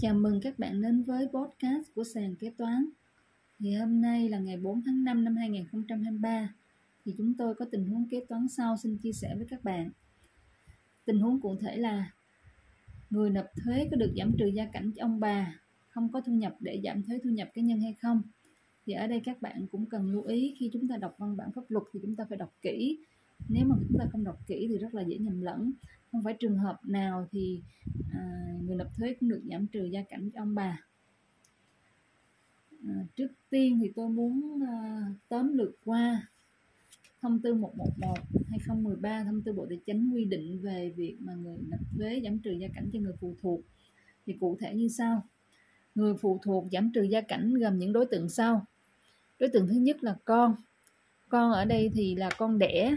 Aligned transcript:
Chào 0.00 0.14
mừng 0.14 0.40
các 0.40 0.58
bạn 0.58 0.82
đến 0.82 1.02
với 1.02 1.26
podcast 1.26 1.94
của 1.94 2.04
sàn 2.04 2.36
kế 2.36 2.50
toán. 2.50 2.88
Thì 3.58 3.74
hôm 3.74 4.00
nay 4.00 4.28
là 4.28 4.38
ngày 4.38 4.56
4 4.56 4.82
tháng 4.86 5.04
5 5.04 5.24
năm 5.24 5.36
2023 5.36 6.54
thì 7.04 7.14
chúng 7.18 7.34
tôi 7.34 7.54
có 7.54 7.64
tình 7.64 7.86
huống 7.86 8.08
kế 8.08 8.24
toán 8.28 8.48
sau 8.48 8.76
xin 8.76 8.98
chia 8.98 9.12
sẻ 9.12 9.34
với 9.36 9.46
các 9.50 9.64
bạn. 9.64 9.90
Tình 11.04 11.20
huống 11.20 11.40
cụ 11.40 11.56
thể 11.56 11.76
là 11.76 12.12
người 13.10 13.30
nộp 13.30 13.46
thuế 13.64 13.88
có 13.90 13.96
được 13.96 14.12
giảm 14.16 14.32
trừ 14.38 14.46
gia 14.46 14.66
cảnh 14.66 14.92
cho 14.96 15.04
ông 15.04 15.20
bà, 15.20 15.60
không 15.88 16.12
có 16.12 16.20
thu 16.20 16.32
nhập 16.32 16.56
để 16.60 16.80
giảm 16.84 17.02
thuế 17.02 17.18
thu 17.24 17.30
nhập 17.30 17.48
cá 17.54 17.62
nhân 17.62 17.80
hay 17.80 17.94
không. 18.02 18.22
Thì 18.86 18.92
ở 18.92 19.06
đây 19.06 19.20
các 19.24 19.42
bạn 19.42 19.66
cũng 19.72 19.86
cần 19.86 20.10
lưu 20.10 20.24
ý, 20.24 20.56
khi 20.58 20.70
chúng 20.72 20.88
ta 20.88 20.96
đọc 20.96 21.14
văn 21.18 21.36
bản 21.36 21.52
pháp 21.54 21.62
luật 21.68 21.84
thì 21.92 22.00
chúng 22.02 22.16
ta 22.16 22.24
phải 22.28 22.38
đọc 22.38 22.54
kỹ. 22.62 22.98
Nếu 23.48 23.66
mà 23.66 23.76
chúng 23.88 23.98
ta 23.98 24.06
không 24.12 24.24
đọc 24.24 24.38
kỹ 24.46 24.66
thì 24.68 24.78
rất 24.78 24.94
là 24.94 25.02
dễ 25.02 25.18
nhầm 25.18 25.40
lẫn. 25.40 25.72
Không 26.12 26.22
phải 26.22 26.34
trường 26.34 26.58
hợp 26.58 26.80
nào 26.86 27.28
thì 27.32 27.62
à, 28.12 28.54
người 28.66 28.76
nộp 28.76 28.96
thuế 28.96 29.14
cũng 29.20 29.28
được 29.28 29.42
giảm 29.50 29.66
trừ 29.66 29.84
gia 29.84 30.02
cảnh 30.02 30.30
cho 30.34 30.42
ông 30.42 30.54
bà. 30.54 30.80
À, 32.88 33.06
trước 33.16 33.28
tiên 33.50 33.78
thì 33.82 33.92
tôi 33.96 34.08
muốn 34.08 34.62
à, 34.66 35.02
tóm 35.28 35.58
lược 35.58 35.76
qua 35.84 36.28
thông 37.20 37.40
tư 37.40 37.54
111 37.54 38.14
2013 38.50 39.24
thông 39.24 39.42
tư 39.42 39.52
Bộ 39.52 39.66
Tài 39.68 39.78
chính 39.86 40.10
quy 40.14 40.24
định 40.24 40.58
về 40.62 40.92
việc 40.96 41.16
mà 41.20 41.34
người 41.34 41.56
nộp 41.68 41.80
thuế 41.96 42.20
giảm 42.24 42.38
trừ 42.38 42.52
gia 42.52 42.68
cảnh 42.74 42.90
cho 42.92 42.98
người 42.98 43.14
phụ 43.20 43.34
thuộc. 43.42 43.60
Thì 44.26 44.36
cụ 44.40 44.56
thể 44.60 44.74
như 44.74 44.88
sau. 44.88 45.22
Người 45.94 46.14
phụ 46.20 46.40
thuộc 46.42 46.66
giảm 46.72 46.90
trừ 46.94 47.02
gia 47.02 47.20
cảnh 47.20 47.54
gồm 47.54 47.78
những 47.78 47.92
đối 47.92 48.06
tượng 48.06 48.28
sau. 48.28 48.66
Đối 49.38 49.48
tượng 49.48 49.68
thứ 49.68 49.74
nhất 49.74 50.04
là 50.04 50.16
con. 50.24 50.54
Con 51.28 51.52
ở 51.52 51.64
đây 51.64 51.90
thì 51.94 52.14
là 52.14 52.30
con 52.38 52.58
đẻ 52.58 52.96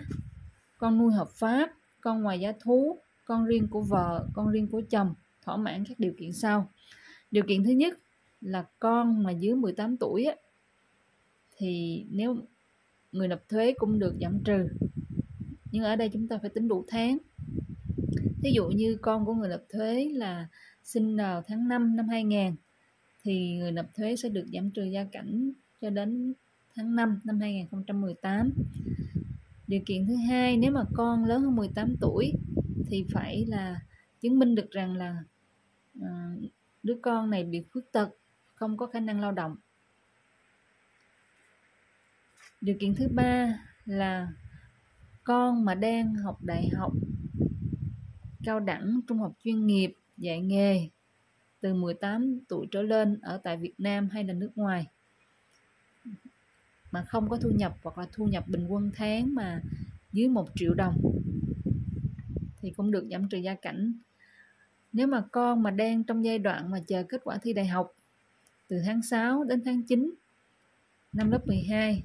con 0.81 0.98
nuôi 0.98 1.13
hợp 1.13 1.30
pháp 1.30 1.71
con 2.02 2.21
ngoài 2.21 2.40
giá 2.40 2.53
thú 2.59 2.98
con 3.26 3.45
riêng 3.45 3.67
của 3.67 3.81
vợ 3.81 4.27
con 4.34 4.49
riêng 4.49 4.67
của 4.67 4.81
chồng 4.89 5.13
thỏa 5.41 5.58
mãn 5.58 5.85
các 5.85 5.99
điều 5.99 6.13
kiện 6.20 6.34
sau. 6.34 6.70
Điều 7.31 7.44
kiện 7.44 7.63
thứ 7.63 7.72
nhất 7.72 7.99
là 8.41 8.66
con 8.80 9.23
mà 9.23 9.31
dưới 9.31 9.56
18 9.56 9.97
tuổi 9.97 10.25
á, 10.25 10.36
thì 11.58 12.03
nếu 12.09 12.38
người 13.11 13.28
nộp 13.28 13.50
thuế 13.50 13.73
cũng 13.78 14.00
được 14.00 14.16
giảm 14.22 14.44
trừ. 14.44 14.67
Nhưng 15.72 15.83
ở 15.83 15.95
đây 15.95 16.09
chúng 16.14 16.28
ta 16.28 16.38
phải 16.38 16.50
tính 16.50 16.67
đủ 16.67 16.86
tháng. 16.88 17.17
Ví 18.44 18.52
dụ 18.53 18.69
như 18.69 18.97
con 19.02 19.25
của 19.25 19.34
người 19.34 19.50
nộp 19.50 19.61
thuế 19.69 20.09
là 20.13 20.47
sinh 20.84 21.17
vào 21.17 21.41
tháng 21.47 21.67
5 21.67 21.95
năm 21.95 22.08
2000 22.09 22.56
thì 23.23 23.58
người 23.58 23.72
nộp 23.72 23.86
thuế 23.95 24.16
sẽ 24.16 24.30
được 24.30 24.45
giảm 24.53 24.72
trừ 24.72 24.84
gia 24.84 25.03
cảnh 25.03 25.52
cho 25.81 25.89
đến 25.89 26.34
tháng 26.75 26.95
5 26.95 27.19
năm 27.23 27.39
2018 27.39 28.52
điều 29.72 29.81
kiện 29.86 30.08
thứ 30.08 30.16
hai 30.16 30.58
nếu 30.58 30.72
mà 30.72 30.83
con 30.94 31.25
lớn 31.25 31.41
hơn 31.41 31.55
18 31.55 31.95
tuổi 32.02 32.33
thì 32.88 33.05
phải 33.14 33.45
là 33.47 33.81
chứng 34.22 34.39
minh 34.39 34.55
được 34.55 34.72
rằng 34.72 34.95
là 34.95 35.23
uh, 36.00 36.52
đứa 36.83 36.95
con 37.02 37.30
này 37.30 37.44
bị 37.44 37.63
khuyết 37.72 37.81
tật 37.91 38.09
không 38.53 38.78
có 38.78 38.88
khả 38.88 39.00
năng 39.00 39.22
lao 39.22 39.31
động. 39.31 39.55
Điều 42.61 42.75
kiện 42.80 42.95
thứ 42.95 43.08
ba 43.08 43.59
là 43.86 44.28
con 45.23 45.66
mà 45.66 45.75
đang 45.75 46.16
học 46.16 46.44
đại 46.44 46.69
học 46.69 46.94
cao 48.44 48.59
đẳng 48.59 49.00
trung 49.08 49.19
học 49.19 49.33
chuyên 49.44 49.67
nghiệp 49.67 49.94
dạy 50.17 50.41
nghề 50.41 50.89
từ 51.61 51.73
18 51.73 52.39
tuổi 52.47 52.67
trở 52.72 52.81
lên 52.81 53.19
ở 53.22 53.38
tại 53.44 53.58
Việt 53.58 53.73
Nam 53.78 54.09
hay 54.09 54.23
là 54.23 54.33
nước 54.33 54.52
ngoài 54.56 54.88
mà 56.92 57.03
không 57.03 57.30
có 57.30 57.38
thu 57.38 57.50
nhập 57.50 57.78
hoặc 57.84 57.97
là 57.97 58.08
thu 58.11 58.25
nhập 58.25 58.47
bình 58.47 58.67
quân 58.67 58.92
tháng 58.95 59.36
mà 59.36 59.61
dưới 60.14 60.28
1 60.28 60.50
triệu 60.56 60.73
đồng 60.73 60.95
thì 62.61 62.72
cũng 62.78 62.92
được 62.92 63.08
giảm 63.11 63.30
trừ 63.30 63.38
gia 63.38 63.56
cảnh. 63.56 63.94
Nếu 64.94 65.08
mà 65.08 65.23
con 65.31 65.64
mà 65.64 65.72
đang 65.72 66.03
trong 66.03 66.25
giai 66.25 66.39
đoạn 66.39 66.72
mà 66.72 66.80
chờ 66.88 67.03
kết 67.03 67.22
quả 67.23 67.38
thi 67.38 67.53
đại 67.53 67.67
học 67.67 67.94
từ 68.67 68.81
tháng 68.86 69.02
6 69.02 69.44
đến 69.44 69.62
tháng 69.66 69.84
9 69.84 70.14
năm 71.14 71.31
lớp 71.31 71.47
12 71.47 72.03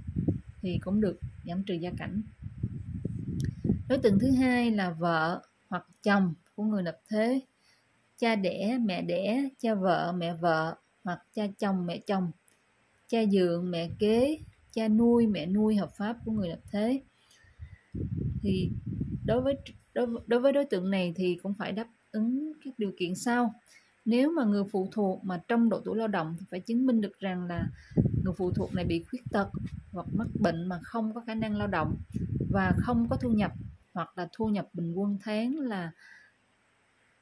thì 0.63 0.79
cũng 0.85 1.01
được 1.01 1.19
giảm 1.47 1.63
trừ 1.63 1.75
gia 1.75 1.91
cảnh. 1.99 2.23
Đối 3.89 3.99
tượng 3.99 4.19
thứ 4.19 4.31
hai 4.31 4.71
là 4.71 4.91
vợ 4.91 5.43
hoặc 5.69 5.87
chồng 6.03 6.35
của 6.55 6.63
người 6.63 6.83
nộp 6.83 6.95
thuế 7.11 7.41
cha 8.19 8.37
đẻ, 8.37 8.79
mẹ 8.85 9.03
đẻ, 9.03 9.49
cha 9.59 9.75
vợ, 9.75 10.13
mẹ 10.13 10.35
vợ 10.35 10.77
hoặc 11.05 11.23
cha 11.35 11.47
chồng, 11.59 11.87
mẹ 11.87 11.99
chồng, 11.99 12.31
cha 13.09 13.19
dượng, 13.33 13.71
mẹ 13.71 13.91
kế 13.99 14.39
cha 14.77 14.89
nuôi 14.89 15.27
mẹ 15.27 15.47
nuôi 15.47 15.77
hợp 15.77 15.91
pháp 15.97 16.17
của 16.25 16.33
người 16.33 16.49
lập 16.49 16.61
thế. 16.71 17.03
Thì 18.43 18.71
đối 19.27 19.41
với 19.41 19.57
đối, 19.95 20.07
đối 20.27 20.41
với 20.41 20.53
đối 20.53 20.65
tượng 20.65 20.91
này 20.91 21.13
thì 21.17 21.39
cũng 21.43 21.55
phải 21.55 21.73
đáp 21.73 21.89
ứng 22.13 22.53
các 22.65 22.75
điều 22.79 22.93
kiện 22.99 23.15
sau. 23.15 23.55
Nếu 24.05 24.33
mà 24.33 24.45
người 24.45 24.65
phụ 24.73 24.89
thuộc 24.93 25.25
mà 25.25 25.43
trong 25.49 25.69
độ 25.69 25.81
tuổi 25.85 25.97
lao 25.97 26.09
động 26.09 26.37
thì 26.39 26.47
phải 26.51 26.61
chứng 26.61 26.87
minh 26.87 27.01
được 27.01 27.21
rằng 27.21 27.47
là 27.47 27.69
người 28.25 28.35
phụ 28.37 28.51
thuộc 28.51 28.75
này 28.75 28.85
bị 28.85 29.05
khuyết 29.11 29.23
tật 29.31 29.49
hoặc 29.93 30.07
mắc 30.13 30.29
bệnh 30.41 30.69
mà 30.69 30.81
không 30.83 31.15
có 31.15 31.21
khả 31.21 31.35
năng 31.35 31.57
lao 31.57 31.69
động 31.69 31.97
và 32.51 32.73
không 32.79 33.09
có 33.09 33.17
thu 33.17 33.31
nhập 33.31 33.53
hoặc 33.93 34.19
là 34.19 34.29
thu 34.33 34.49
nhập 34.49 34.69
bình 34.73 34.95
quân 34.95 35.19
tháng 35.23 35.59
là 35.59 35.93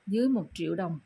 dưới 0.07 0.29
một 0.29 0.51
triệu 0.55 0.75
đồng. 0.75 1.01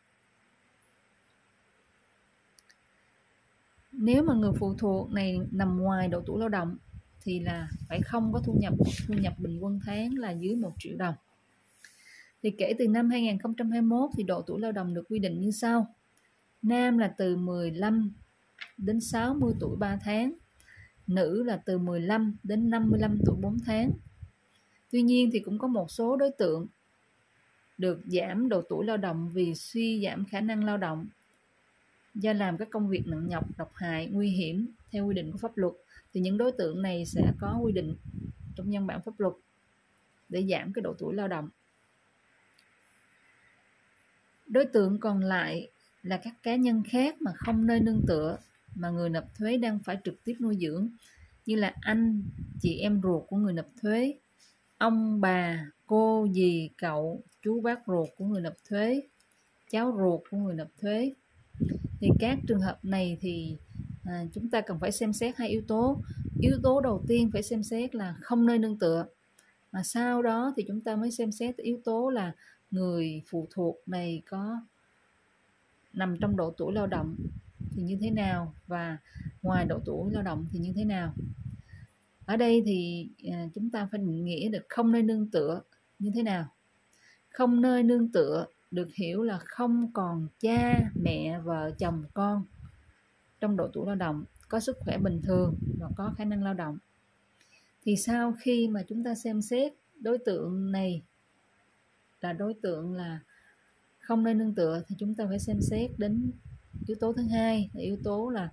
Nếu 4.00 4.22
mà 4.22 4.34
người 4.34 4.53
phụ 4.59 4.75
thuộc 4.75 5.12
này 5.12 5.41
nằm 5.50 5.82
ngoài 5.82 6.09
độ 6.09 6.22
tuổi 6.26 6.41
lao 6.41 6.48
động 6.48 6.76
thì 7.20 7.41
là 7.41 7.69
phải 7.88 8.00
không 8.03 8.32
có 8.32 8.41
thu 8.44 8.56
nhập. 8.60 8.75
Thu 9.09 9.14
nhập 9.14 9.32
bình 9.38 9.59
quân 9.60 9.81
tháng 9.84 10.14
là 10.14 10.31
dưới 10.31 10.56
1 10.56 10.72
triệu 10.78 10.97
đồng. 10.97 11.14
Thì 12.42 12.50
kể 12.50 12.75
từ 12.78 12.88
năm 12.88 13.10
2021 13.10 14.10
thì 14.16 14.22
độ 14.22 14.42
tuổi 14.42 14.60
lao 14.60 14.72
động 14.72 14.94
được 14.94 15.04
quy 15.08 15.19
định 15.19 15.41
như 15.41 15.50
sau. 15.50 15.94
Nam 16.62 16.98
là 16.98 17.08
từ 17.08 17.37
15 17.37 18.12
đến 18.76 19.00
60 19.00 19.53
tuổi 19.60 19.76
3 19.76 19.98
tháng. 20.04 20.32
Nữ 21.06 21.42
là 21.42 21.56
từ 21.56 21.78
15 21.78 22.37
đến 22.42 22.70
55 22.70 23.19
tuổi 23.26 23.37
4 23.41 23.58
tháng. 23.66 23.91
Tuy 24.91 25.03
nhiên 25.03 25.31
thì 25.32 25.38
cũng 25.38 25.58
có 25.58 25.69
một 25.69 25.91
số 25.91 26.16
đối 26.16 26.31
tượng 26.31 26.66
được 27.78 28.00
giảm 28.06 28.48
độ 28.48 28.62
tuổi 28.69 28.87
lao 28.87 28.97
động 28.97 29.31
vì 29.32 29.54
suy 29.54 30.04
giảm 30.04 30.25
khả 30.25 30.41
năng 30.41 30.64
lao 30.64 30.76
động 30.76 31.06
do 32.18 32.32
làm 32.32 32.58
các 32.58 32.68
công 32.70 32.88
việc 32.88 33.06
nặng 33.06 33.28
nhọc, 33.28 33.58
độc 33.58 33.72
hại, 33.74 34.06
nguy 34.06 34.30
hiểm 34.30 34.66
theo 34.90 35.06
quy 35.06 35.14
định 35.14 35.32
của 35.32 35.38
pháp 35.38 35.56
luật, 35.56 35.72
thì 36.12 36.20
những 36.20 36.38
đối 36.38 36.52
tượng 36.52 36.82
này 36.82 37.06
sẽ 37.06 37.32
có 37.40 37.58
quy 37.62 37.72
định 37.72 37.96
trong 38.56 38.70
nhân 38.70 38.86
bản 38.86 39.00
pháp 39.02 39.20
luật 39.20 39.34
để 40.28 40.46
giảm 40.50 40.72
cái 40.72 40.82
độ 40.82 40.94
tuổi 40.98 41.14
lao 41.14 41.28
động. 41.28 41.48
Đối 44.46 44.64
tượng 44.64 44.98
còn 44.98 45.20
lại 45.20 45.70
là 46.02 46.16
các 46.16 46.34
cá 46.42 46.56
nhân 46.56 46.82
khác 46.90 47.22
mà 47.22 47.32
không 47.36 47.66
nơi 47.66 47.80
nương 47.80 48.02
tựa, 48.06 48.38
mà 48.74 48.90
người 48.90 49.08
nộp 49.08 49.34
thuế 49.34 49.56
đang 49.56 49.78
phải 49.78 49.98
trực 50.04 50.24
tiếp 50.24 50.36
nuôi 50.40 50.56
dưỡng, 50.60 50.88
như 51.46 51.56
là 51.56 51.74
anh, 51.80 52.22
chị 52.60 52.78
em 52.78 53.00
ruột 53.02 53.22
của 53.28 53.36
người 53.36 53.52
nộp 53.52 53.66
thuế, 53.82 54.14
ông, 54.78 55.20
bà, 55.20 55.66
cô, 55.86 56.28
dì, 56.32 56.70
cậu, 56.78 57.22
chú 57.42 57.60
bác 57.60 57.80
ruột 57.86 58.08
của 58.16 58.24
người 58.24 58.40
nộp 58.40 58.54
thuế, 58.68 59.02
cháu 59.70 59.94
ruột 59.98 60.20
của 60.30 60.36
người 60.36 60.54
nộp 60.54 60.68
thuế 60.80 61.12
thì 62.00 62.10
các 62.19 62.38
trường 62.47 62.60
hợp 62.60 62.84
này 62.84 63.19
thì 63.20 63.56
à, 64.04 64.25
chúng 64.34 64.50
ta 64.50 64.60
cần 64.60 64.78
phải 64.81 64.92
xem 64.92 65.12
xét 65.12 65.36
hai 65.36 65.48
yếu 65.48 65.62
tố. 65.69 66.00
Yếu 66.41 66.59
tố 66.62 66.81
đầu 66.81 67.04
tiên 67.09 67.31
phải 67.32 67.42
xem 67.42 67.62
xét 67.62 67.94
là 67.94 68.16
không 68.20 68.47
nơi 68.47 68.59
nương 68.59 68.78
tựa. 68.78 69.06
Mà 69.72 69.82
sau 69.82 70.22
đó 70.22 70.53
thì 70.56 70.64
chúng 70.69 70.81
ta 70.81 70.97
mới 70.97 71.10
xem 71.10 71.32
xét 71.32 71.56
yếu 71.56 71.81
tố 71.84 72.10
là 72.10 72.32
người 72.70 73.22
phụ 73.31 73.48
thuộc 73.50 73.76
này 73.87 74.22
có 74.31 74.60
nằm 75.92 76.16
trong 76.20 76.37
độ 76.37 76.50
tuổi 76.50 76.72
lao 76.72 76.87
động 76.87 77.16
thì 77.70 77.82
như 77.82 77.98
thế 78.00 78.10
nào 78.10 78.54
và 78.66 78.98
ngoài 79.42 79.64
độ 79.64 79.81
tuổi 79.84 80.12
lao 80.12 80.22
động 80.22 80.47
thì 80.50 80.58
như 80.58 80.72
thế 80.76 80.84
nào. 80.84 81.14
Ở 82.26 82.37
đây 82.37 82.62
thì 82.66 83.08
à, 83.31 83.48
chúng 83.54 83.70
ta 83.70 83.88
phải 83.91 83.98
định 83.98 84.25
nghĩa 84.25 84.48
được 84.48 84.66
không 84.69 84.92
nơi 84.92 85.03
nương 85.03 85.31
tựa 85.31 85.62
như 85.98 86.10
thế 86.14 86.22
nào. 86.22 86.48
Không 87.31 87.60
nơi 87.60 87.82
nương 87.82 88.08
tựa 88.12 88.47
được 88.70 88.88
hiểu 88.94 89.22
là 89.22 89.38
không 89.38 89.92
còn 89.92 90.28
cha, 90.40 90.90
mẹ, 90.94 91.40
vợ, 91.40 91.70
chồng, 91.78 92.04
con 92.14 92.44
trong 93.40 93.56
độ 93.56 93.69
tuổi 93.72 93.87
lao 93.87 93.96
động, 93.96 94.25
có 94.48 94.60
sức 94.60 94.76
khỏe 94.81 94.98
bình 94.98 95.22
thường 95.22 95.54
và 95.81 95.88
có 95.96 96.14
khả 96.16 96.25
năng 96.25 96.43
lao 96.43 96.54
động. 96.54 96.78
Thì 97.82 97.96
sau 97.96 98.34
khi 98.40 98.69
mà 98.69 98.82
chúng 98.88 99.04
ta 99.04 99.14
xem 99.14 99.43
xét 99.43 99.72
đối 100.00 100.19
tượng 100.19 100.72
này 100.72 101.02
là 102.20 102.32
đối 102.32 102.54
tượng 102.62 102.93
là 102.93 103.20
không 103.98 104.25
nên 104.25 104.38
nương 104.38 104.54
tựa 104.54 104.82
thì 104.88 104.96
chúng 104.98 105.14
ta 105.14 105.26
phải 105.28 105.38
xem 105.38 105.60
xét 105.60 105.90
đến 105.98 106.32
yếu 106.87 106.96
tố 107.00 107.12
thứ 107.12 107.22
hai 107.22 107.70
là 107.75 107.82
yếu 107.82 107.96
tố 108.04 108.28
là 108.28 108.52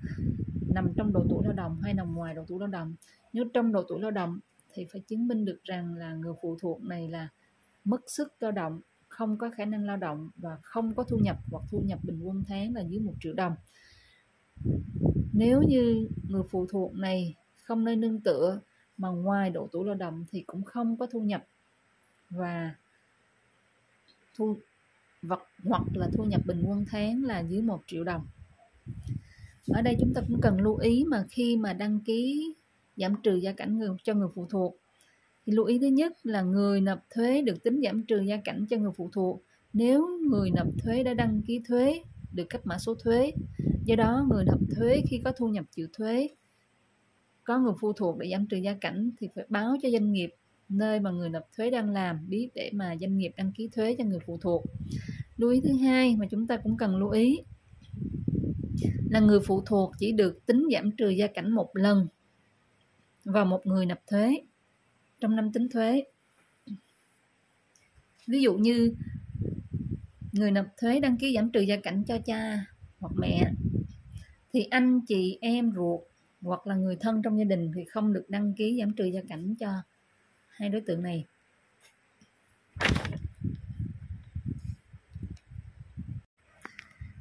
nằm 0.74 0.94
trong 0.98 1.14
độ 1.14 1.26
tuổi 1.30 1.44
lao 1.44 1.54
động 1.54 1.82
hay 1.82 1.94
nằm 1.94 2.16
ngoài 2.16 2.36
độ 2.36 2.46
tuổi 2.48 2.60
lao 2.60 2.68
động. 2.68 2.96
Nếu 3.34 3.46
trong 3.54 3.72
độ 3.72 3.84
tuổi 3.88 4.02
lao 4.02 4.12
động 4.12 4.40
thì 4.74 4.88
phải 4.92 5.02
chứng 5.02 5.28
minh 5.28 5.46
được 5.46 5.60
rằng 5.64 5.96
là 5.96 6.14
người 6.14 6.34
phụ 6.42 6.58
thuộc 6.62 6.84
này 6.84 7.10
là 7.10 7.30
mất 7.84 8.02
sức 8.08 8.34
lao 8.40 8.52
động 8.52 8.82
không 9.16 9.38
có 9.38 9.50
khả 9.58 9.66
năng 9.66 9.86
lao 9.86 9.98
động 9.98 10.30
và 10.36 10.58
không 10.62 10.96
có 10.96 11.04
thu 11.04 11.18
nhập 11.18 11.38
hoặc 11.52 11.64
thu 11.70 11.82
nhập 11.86 12.00
bình 12.04 12.20
quân 12.24 12.44
tháng 12.48 12.76
là 12.76 12.82
dưới 12.82 13.00
một 13.00 13.14
triệu 13.20 13.34
đồng. 13.34 13.56
Nếu 15.34 15.62
như 15.62 16.08
người 16.30 16.44
phụ 16.50 16.66
thuộc 16.66 16.96
này 16.96 17.36
không 17.64 17.84
nơi 17.84 17.96
nương 17.96 18.22
tựa 18.22 18.60
mà 18.98 19.10
ngoài 19.10 19.50
độ 19.50 19.68
tuổi 19.72 19.86
lao 19.86 19.96
động 19.96 20.26
thì 20.32 20.44
cũng 20.48 20.64
không 20.64 20.98
có 20.98 21.08
thu 21.08 21.20
nhập 21.20 21.46
và 22.30 22.76
thu 24.36 24.58
vật 25.22 25.44
hoặc 25.64 25.84
là 25.94 26.10
thu 26.18 26.24
nhập 26.24 26.42
bình 26.46 26.64
quân 26.66 26.86
tháng 26.88 27.24
là 27.24 27.40
dưới 27.40 27.62
1 27.62 27.82
triệu 27.88 28.04
đồng. 28.04 28.26
Ở 29.68 29.82
đây 29.82 29.98
chúng 30.00 30.14
ta 30.14 30.22
cũng 30.28 30.42
cần 30.42 30.62
lưu 30.62 30.76
ý 30.76 31.04
mà 31.08 31.26
khi 31.30 31.58
mà 31.58 31.74
đăng 31.74 32.00
ký 32.00 32.54
giảm 32.98 33.16
trừ 33.24 33.36
gia 33.36 33.52
cảnh 33.52 33.78
người, 33.78 33.90
cho 34.04 34.14
người 34.14 34.28
phụ 34.36 34.48
thuộc 34.50 34.78
thì 35.46 35.54
lưu 35.54 35.66
ý 35.66 35.80
thứ 35.80 35.88
nhất 35.88 36.14
là 36.24 36.42
người 36.42 36.82
nộp 36.82 37.00
thuế 37.16 37.42
được 37.42 37.64
tính 37.64 37.82
giảm 37.84 38.04
trừ 38.04 38.22
gia 38.22 38.38
cảnh 38.38 38.66
cho 38.70 38.78
người 38.78 38.92
phụ 38.98 39.10
thuộc. 39.14 39.44
Nếu 39.74 40.08
người 40.30 40.52
nộp 40.52 40.68
thuế 40.84 41.04
đã 41.04 41.14
đăng 41.14 41.42
ký 41.42 41.62
thuế, 41.68 42.02
được 42.34 42.50
cấp 42.50 42.62
mã 42.66 42.78
số 42.78 42.96
thuế, 42.96 43.32
do 43.86 43.96
đó 43.96 44.26
người 44.30 44.46
nộp 44.46 44.60
thuế 44.76 45.02
khi 45.10 45.22
có 45.24 45.32
thu 45.32 45.48
nhập 45.48 45.66
chịu 45.72 45.88
thuế, 45.94 46.30
có 47.44 47.60
người 47.60 47.74
phụ 47.82 47.94
thuộc 47.94 48.18
để 48.18 48.30
giảm 48.32 48.48
trừ 48.48 48.58
gia 48.58 48.74
cảnh 48.74 49.12
thì 49.20 49.30
phải 49.36 49.46
báo 49.50 49.76
cho 49.82 49.90
doanh 49.90 50.12
nghiệp 50.12 50.30
nơi 50.70 51.00
mà 51.00 51.12
người 51.12 51.30
nộp 51.30 51.44
thuế 51.58 51.70
đang 51.70 51.90
làm 51.90 52.30
biết 52.30 52.50
để 52.56 52.70
mà 52.74 52.96
doanh 53.02 53.18
nghiệp 53.18 53.32
đăng 53.38 53.52
ký 53.52 53.70
thuế 53.76 53.96
cho 53.98 54.04
người 54.04 54.20
phụ 54.26 54.38
thuộc. 54.42 54.64
Lưu 55.38 55.52
ý 55.52 55.62
thứ 55.62 55.74
hai 55.74 56.16
mà 56.16 56.26
chúng 56.32 56.48
ta 56.48 56.58
cũng 56.58 56.78
cần 56.78 56.98
lưu 56.98 57.10
ý 57.10 57.40
là 59.10 59.20
người 59.20 59.40
phụ 59.40 59.62
thuộc 59.66 59.92
chỉ 60.00 60.12
được 60.12 60.46
tính 60.46 60.68
giảm 60.72 60.92
trừ 60.92 61.10
gia 61.10 61.28
cảnh 61.28 61.52
một 61.52 61.70
lần 61.74 62.08
vào 63.24 63.46
một 63.46 63.66
người 63.66 63.86
nộp 63.86 64.00
thuế 64.08 64.36
trong 65.26 65.36
năm 65.36 65.52
tính 65.52 65.70
thuế. 65.70 66.04
Ví 68.28 68.42
dụ 68.42 68.54
như 68.54 68.96
người 70.32 70.52
nộp 70.52 70.66
thuế 70.78 71.00
đăng 71.00 71.18
ký 71.18 71.36
giảm 71.36 71.52
trừ 71.52 71.62
gia 71.62 71.76
cảnh 71.76 72.04
cho 72.08 72.18
cha 72.26 72.66
hoặc 73.00 73.12
mẹ, 73.18 73.52
thì 74.54 74.64
anh, 74.64 75.02
chị, 75.08 75.38
em 75.42 75.72
ruột 75.76 76.02
hoặc 76.42 76.68
là 76.68 76.76
người 76.76 76.96
thân 76.96 77.22
trong 77.22 77.40
gia 77.40 77.44
đình 77.44 77.72
thì 77.76 77.86
không 77.86 78.14
được 78.14 78.26
đăng 78.30 78.54
ký 78.54 78.78
giảm 78.80 78.94
trừ 78.94 79.06
gia 79.06 79.22
cảnh 79.30 79.56
cho 79.56 79.70
hai 80.48 80.70
đối 80.70 80.82
tượng 80.82 81.04
này. 81.04 81.26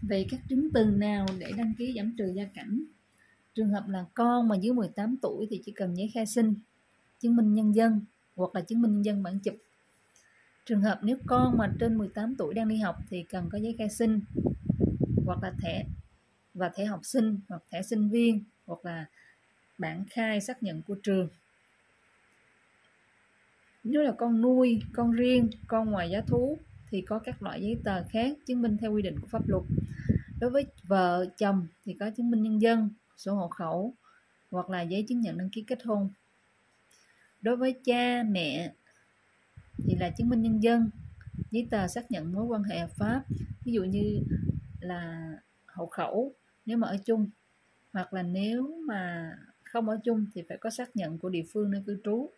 Về 0.03 0.27
các 0.31 0.41
chứng 0.49 0.69
từ 0.75 0.85
nào 0.85 1.27
để 1.39 1.53
đăng 1.57 1.73
ký 1.79 1.95
giảm 1.97 2.15
trừ 2.19 2.33
gia 2.35 2.45
cảnh? 2.45 2.85
Trường 3.55 3.71
hợp 3.71 3.89
là 3.89 4.05
con 4.15 4.49
mà 4.49 4.57
dưới 4.57 4.73
18 4.73 5.17
tuổi 5.23 5.47
thì 5.51 5.61
chỉ 5.65 5.73
cần 5.73 5.95
giấy 5.97 6.11
khai 6.15 6.27
sinh 6.27 6.55
chứng 7.25 7.37
minh 7.37 7.55
nhân 7.55 7.75
dân 7.75 8.01
hoặc 8.37 8.55
là 8.55 8.61
chứng 8.61 8.83
minh 8.83 8.93
nhân 8.93 9.05
dân 9.05 9.23
bản 9.23 9.39
chụp. 9.39 9.55
Trường 10.67 10.81
hợp 10.81 10.99
nếu 11.03 11.17
con 11.27 11.59
mà 11.59 11.73
trên 11.81 11.99
18 11.99 12.35
tuổi 12.39 12.55
đang 12.55 12.69
đi 12.69 12.77
học 12.77 12.97
thì 13.11 13.23
cần 13.23 13.49
có 13.53 13.59
giấy 13.59 13.75
khai 13.79 13.91
sinh 13.91 14.21
hoặc 15.27 15.43
là 15.43 15.53
thẻ 15.63 15.85
và 16.55 16.69
thẻ 16.69 16.85
học 16.85 17.01
sinh 17.03 17.39
hoặc 17.49 17.63
thẻ 17.71 17.83
sinh 17.83 18.09
viên 18.09 18.45
hoặc 18.67 18.85
là 18.85 19.07
bản 19.79 20.05
khai 20.11 20.41
xác 20.41 20.63
nhận 20.63 20.83
của 20.83 20.95
trường. 20.95 21.29
Nếu 23.85 24.03
là 24.03 24.13
con 24.13 24.41
nuôi, 24.41 24.83
con 24.93 25.13
riêng, 25.13 25.51
con 25.67 25.91
ngoài 25.91 26.11
giá 26.11 26.21
thú 26.21 26.59
thì 26.91 27.01
có 27.01 27.19
các 27.19 27.43
loại 27.43 27.63
giấy 27.63 27.77
tờ 27.85 28.03
khác 28.11 28.37
chứng 28.47 28.63
minh 28.63 28.77
theo 28.81 28.93
quy 28.93 29.03
định 29.03 29.21
của 29.21 29.27
pháp 29.27 29.49
luật. 29.49 29.63
Đối 30.41 30.51
với 30.51 30.67
vợ, 30.83 31.27
chồng 31.39 31.67
thì 31.85 31.97
có 32.01 32.11
chứng 32.11 32.31
minh 32.31 32.43
nhân 32.43 32.63
dân, 32.63 32.91
sổ 33.17 33.35
hộ 33.35 33.49
khẩu 33.49 33.95
hoặc 34.51 34.71
là 34.71 34.83
giấy 34.83 35.05
chứng 35.09 35.21
nhận 35.21 35.39
đăng 35.39 35.51
ký 35.51 35.65
kết 35.67 35.85
hôn 35.85 36.11
đối 37.45 37.57
với 37.57 37.75
cha, 37.85 38.23
mẹ 38.23 38.73
thì 39.77 39.95
là 39.95 40.11
chứng 40.11 40.29
minh 40.29 40.43
nhân 40.43 40.63
dân, 40.63 40.91
giấy 41.51 41.67
tờ 41.71 41.89
xác 41.89 42.11
nhận 42.11 42.33
mối 42.33 42.45
quan 42.45 42.63
hệ 42.63 42.79
hợp 42.79 42.91
pháp. 42.97 43.25
Ví 43.65 43.73
dụ 43.73 43.85
như 43.85 44.21
là 44.81 45.33
hộ 45.67 45.87
khẩu, 45.87 46.35
nếu 46.67 46.77
mà 46.77 46.89
ở 46.89 46.97
chung, 47.05 47.31
hoặc 47.93 48.13
là 48.13 48.23
nếu 48.23 48.81
mà 48.87 49.31
không 49.63 49.89
ở 49.89 49.99
chung 50.05 50.27
thì 50.35 50.43
phải 50.49 50.59
có 50.59 50.71
xác 50.71 50.97
nhận 50.97 51.19
của 51.19 51.29
địa 51.29 51.45
phương 51.53 51.71
nơi 51.71 51.83
cư 51.87 51.99
trú. 52.05 52.31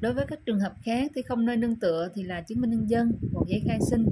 Đối 0.00 0.12
với 0.12 0.26
các 0.28 0.38
trường 0.46 0.60
hợp 0.60 0.74
khác 0.82 1.12
thì 1.14 1.22
không 1.22 1.46
nơi 1.46 1.56
nương 1.56 1.76
tựa 1.76 2.08
thì 2.14 2.22
là 2.22 2.40
chứng 2.40 2.60
minh 2.60 2.70
nhân 2.70 2.90
dân, 2.90 3.12
một 3.32 3.44
giấy 3.48 3.62
khai 3.66 3.78
sinh 3.90 4.06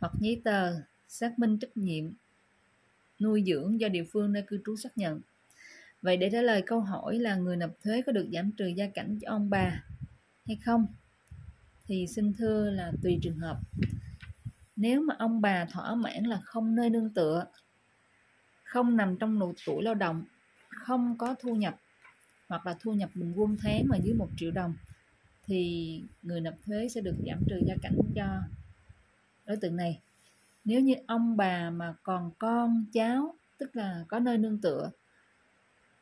hoặc 0.00 0.12
giấy 0.20 0.40
tờ 0.44 0.74
xác 1.08 1.38
minh 1.38 1.58
trách 1.58 1.76
nhiệm 1.76 2.04
nuôi 3.20 3.44
dưỡng 3.46 3.80
do 3.80 3.88
địa 3.88 4.04
phương 4.12 4.32
nơi 4.32 4.42
cư 4.46 4.58
trú 4.66 4.76
xác 4.76 4.98
nhận 4.98 5.20
vậy 6.04 6.16
để 6.16 6.30
trả 6.30 6.42
lời 6.42 6.62
câu 6.66 6.80
hỏi 6.80 7.18
là 7.18 7.36
người 7.36 7.56
nộp 7.56 7.70
thuế 7.82 8.02
có 8.02 8.12
được 8.12 8.28
giảm 8.32 8.52
trừ 8.52 8.66
gia 8.66 8.88
cảnh 8.88 9.18
cho 9.22 9.30
ông 9.30 9.50
bà 9.50 9.84
hay 10.46 10.56
không, 10.64 10.86
thì 11.86 12.06
xin 12.06 12.32
thưa 12.38 12.70
là 12.70 12.92
tùy 13.02 13.18
trường 13.22 13.38
hợp. 13.38 13.58
Nếu 14.76 15.02
mà 15.02 15.14
ông 15.18 15.40
bà 15.40 15.64
thỏa 15.64 15.94
mãn 15.94 16.24
là 16.24 16.40
không 16.44 16.74
nơi 16.74 16.90
nương 16.90 17.14
tựa, 17.14 17.46
không 18.64 18.96
nằm 18.96 19.16
trong 19.16 19.38
độ 19.38 19.52
tuổi 19.66 19.82
lao 19.82 19.94
động, 19.94 20.24
không 20.68 21.18
có 21.18 21.34
thu 21.40 21.54
nhập 21.54 21.80
hoặc 22.48 22.66
là 22.66 22.76
thu 22.80 22.92
nhập 22.92 23.10
bình 23.14 23.32
quân 23.36 23.56
tháng 23.60 23.84
mà 23.88 23.96
dưới 23.96 24.14
1 24.14 24.28
triệu 24.36 24.50
đồng, 24.50 24.74
thì 25.46 26.02
người 26.22 26.40
nộp 26.40 26.54
thuế 26.66 26.88
sẽ 26.88 27.00
được 27.00 27.16
giảm 27.26 27.42
trừ 27.48 27.56
gia 27.66 27.74
cảnh 27.82 27.98
cho 28.14 28.26
đối 29.46 29.56
tượng 29.56 29.76
này. 29.76 30.00
Nếu 30.64 30.80
như 30.80 30.94
ông 31.06 31.36
bà 31.36 31.70
mà 31.70 31.94
còn 32.02 32.30
con, 32.38 32.84
cháu, 32.92 33.34
tức 33.58 33.76
là 33.76 34.04
có 34.08 34.18
nơi 34.18 34.38
nương 34.38 34.60
tựa 34.60 34.90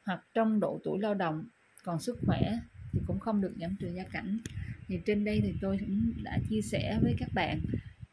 hoặc 0.04 0.20
trong 0.34 0.60
độ 0.60 0.80
tuổi 0.84 0.98
lao 1.00 1.14
động, 1.14 1.44
còn 1.84 2.00
sức 2.00 2.18
khỏe 2.26 2.58
thì 2.92 3.00
cũng 3.06 3.20
không 3.20 3.40
được 3.40 3.54
giảm 3.60 3.76
trừ 3.80 3.88
gia 3.96 4.04
cảnh. 4.04 4.38
Thì 4.86 5.00
trên 5.06 5.24
đây 5.24 5.40
thì 5.40 5.54
tôi 5.60 5.78
cũng 5.80 6.12
đã 6.22 6.38
chia 6.50 6.62
sẻ 6.62 6.98
với 7.02 7.14
các 7.18 7.28
bạn 7.34 7.60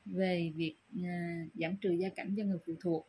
về 0.06 0.52
việc 0.56 0.76
à, 1.04 1.46
giảm 1.56 1.78
trừ 1.78 1.92
gia 1.92 2.10
cảnh 2.10 2.36
cho 2.38 2.44
người 2.44 2.60
phụ 2.66 2.74
thuộc. 2.82 3.08